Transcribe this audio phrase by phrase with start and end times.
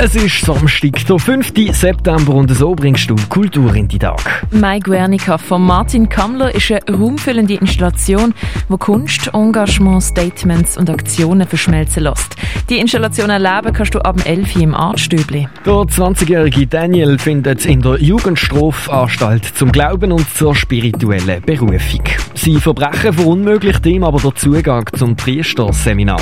[0.00, 1.52] Es ist Samstag, der 5.
[1.72, 4.46] September und so bringst du Kultur in die Tag.
[4.52, 8.32] My Guernica von Martin Kammler ist eine raumfüllende Installation,
[8.68, 12.36] wo Kunst, Engagement, Statements und Aktionen verschmelzen lässt.
[12.70, 15.48] Die Installation erleben kannst du ab 11 Uhr im Artstübli.
[15.66, 22.04] Der 20-jährige Daniel findet in der Jugendstrafanstalt zum Glauben und zur spirituellen Berufung.
[22.34, 26.20] Sein Verbrechen verunmöglicht ihm aber der Zugang zum Priesterseminar.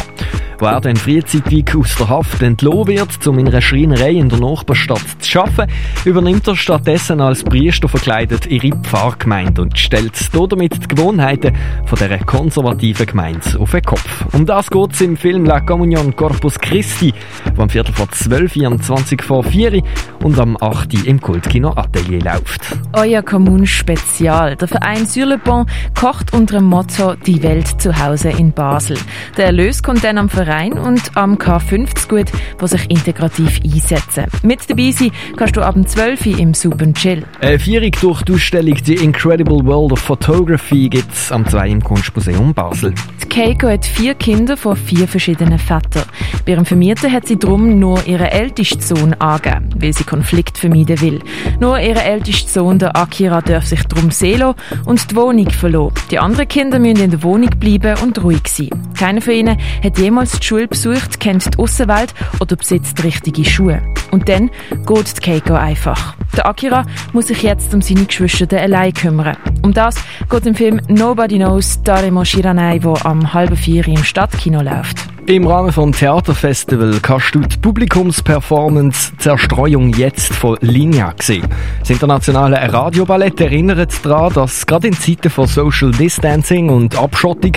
[0.59, 4.39] Wo er dann frühzeitig aus der Haft entlohnt wird, um in einer Schreinerei in der
[4.39, 5.71] Nachbarstadt zu arbeiten,
[6.07, 12.19] übernimmt er stattdessen als Priester verkleidet ihre Pfarrgemeinde und stellt damit die Gewohnheiten von dieser
[12.19, 14.25] konservativen Gemeinde auf den Kopf.
[14.33, 17.13] Um das geht es im Film La Communion Corpus Christi,
[17.45, 19.83] der am Viertel vor 12, 24 vor 4
[20.23, 22.63] und am 8 im Kultkino Atelier läuft.
[22.95, 24.57] Euer Kommun Spezial.
[24.57, 25.69] Der Verein Sur le Pont
[25.99, 28.97] kocht unter dem Motto Die Welt zu Hause in Basel.
[29.37, 32.31] Der Erlös kommt dann am Verein Verein und am K50 gut,
[32.63, 34.27] die sich integrativ einsetzen.
[34.45, 37.25] Mit dabei sein kannst du ab 12 Uhr im Super Chill.
[37.41, 41.83] Eine Vierung durch die Ausstellung The Incredible World of Photography gibt es am 2 im
[41.83, 42.95] Kunstmuseum Basel.
[43.25, 46.05] Die Keiko hat vier Kinder von vier verschiedenen Vätern.
[46.45, 51.01] Bei ihrem Vermieter hat sie darum nur ihren ältesten Sohn angegeben, weil sie Konflikt vermeiden
[51.01, 51.21] will.
[51.59, 55.95] Nur ihr ältester Sohn, der Akira, darf sich darum sehen und die Wohnung verlassen.
[56.13, 58.71] Die anderen Kinder müssen in der Wohnung bleiben und ruhig sein.
[58.97, 63.83] Keiner von ihnen hat jemals die Schule besucht, kennt die Außenwelt oder besitzt richtige Schuhe.
[64.11, 64.51] Und dann
[64.87, 66.15] geht die Keiko einfach.
[66.37, 69.37] Der Akira muss sich jetzt um seine Geschwister allein kümmern.
[69.63, 69.97] Um das
[70.29, 74.99] geht im Film Nobody Knows Daremo Shiranai, der am halben vier im Stadtkino läuft.
[75.29, 81.49] Im Rahmen vom Theaterfestival kannst du die Publikumsperformance Zerstreuung jetzt von Linja sehen.
[81.81, 87.55] Das internationale Radioballett erinnert daran, dass gerade in Zeiten von Social Distancing und Abschottung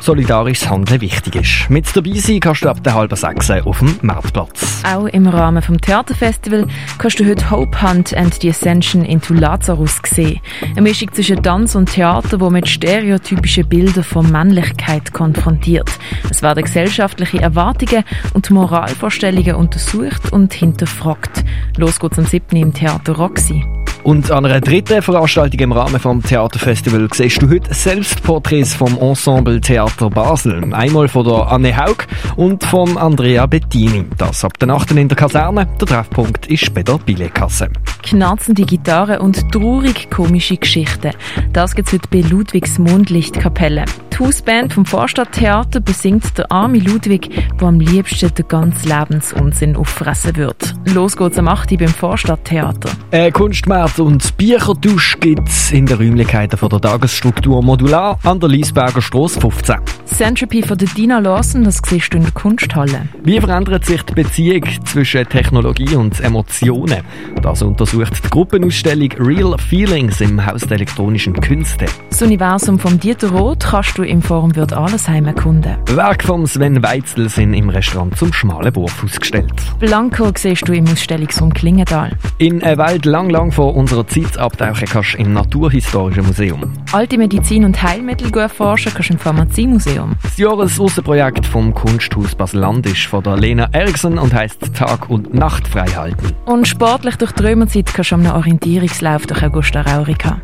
[0.00, 1.70] solidarisches Handeln wichtig ist.
[1.70, 4.82] Mit dabei sein kannst du ab der halben sechs auf dem Marktplatz.
[4.84, 6.66] Auch im Rahmen vom Theaterfestival
[6.98, 10.40] kannst du heute Hope Hunt and the Ascension into Lazarus sehen.
[10.70, 15.90] Eine Mischung zwischen Tanz und Theater, wo mit stereotypischen Bildern von Männlichkeit konfrontiert.
[16.30, 21.44] Es werden Gesellschaft gesellschaftliche Erwartungen und Moralvorstellungen untersucht und hinterfragt.
[21.76, 22.56] Los geht's am 7.
[22.56, 23.64] im Theater Roxy.
[24.10, 29.60] Und an einer dritten Veranstaltung im Rahmen vom Theaterfestival siehst du heute Selbstporträts vom Ensemble
[29.60, 30.74] Theater Basel.
[30.74, 34.04] Einmal von der Anne Haug und von Andrea Bettini.
[34.18, 34.90] Das ab der 8.
[34.96, 35.68] in der Kaserne.
[35.80, 37.68] Der Treffpunkt ist bei der Billetkasse.
[38.02, 41.12] Knarzende Gitarre und traurig komische Geschichten.
[41.52, 43.84] Das gibt's heute bei Ludwigs Mondlichtkapelle.
[44.12, 50.36] Die Hausband vom Vorstadttheater besingt der arme Ludwig, der am liebsten den ganzen Lebensunsinn auffressen
[50.36, 50.74] wird.
[50.86, 51.78] Los geht's am 8.
[51.78, 52.90] beim Vorstadttheater.
[53.12, 59.00] Äh, Kunstmarkt und Büchertausch gibt's in den Räumlichkeiten von der Tagesstruktur Modular an der Liesberger
[59.00, 59.76] Straße 15.
[60.04, 63.08] Centropy von der Dina Lawson, das siehst du in der Kunsthalle.
[63.22, 67.02] Wie verändert sich die Beziehung zwischen Technologie und Emotionen?
[67.42, 67.62] Das
[67.92, 71.86] untersucht die Gruppenausstellung Real Feelings im Haus der elektronischen Künste.
[72.08, 75.76] Das Universum von Dieter Roth kannst du im Forum Wird Allesheim erkunden.
[75.86, 79.52] Werk von Sven Weitzel sind im Restaurant zum schmalen Wurf ausgestellt.
[79.80, 82.12] Blanco siehst du im Ausstellungsraum Klingendal.
[82.38, 86.72] In eine Welt lang, lang vor unserer Zeit abtauchen kannst du im Naturhistorischen Museum.
[86.92, 90.14] Alte Medizin und Heilmittel erforschen kannst du im Pharmaziemuseum.
[90.22, 95.66] Das Jahresaußenprojekt vom Kunsthaus Basel-Land ist von der Lena Eriksen und heisst Tag und Nacht
[95.66, 96.32] frei halten.
[96.46, 97.42] Und sportlich durch die
[97.80, 100.40] Römerzeit kannst du am Orientierungslauf durch Augusta Raurica.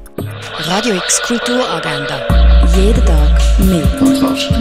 [0.59, 2.21] Radio X Kulturagenda.
[2.75, 3.87] Jeden Tag mehr.
[3.99, 4.53] Kontrast.